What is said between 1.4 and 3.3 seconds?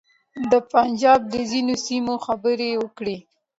ځینو سیمو خبرې وکړې.